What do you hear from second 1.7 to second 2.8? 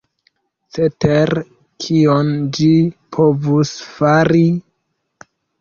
kion ĝi